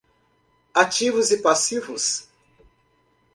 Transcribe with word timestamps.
Ativos 0.73 1.29
e 1.29 1.37
passivos 1.43 2.27